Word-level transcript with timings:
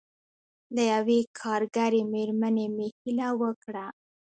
له 0.75 0.81
یوې 0.93 1.19
کارګرې 1.39 2.01
مېرمنې 2.13 2.67
مې 2.75 2.87
هیله 2.99 3.29
وکړه. 3.41 3.85